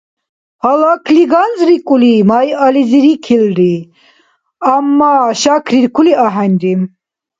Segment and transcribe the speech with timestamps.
[0.61, 3.73] Гьалакли ганзрикӀули майализи рикилри,
[4.73, 6.73] амма шакриркули ахӀенри.